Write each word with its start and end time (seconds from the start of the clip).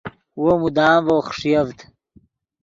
وو 0.41 0.51
مدام 0.63 0.99
ڤؤ 1.07 1.19
خݰیڤد 1.27 1.77